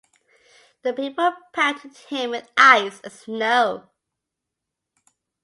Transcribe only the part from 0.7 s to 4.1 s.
The people pelted him with ice and snow.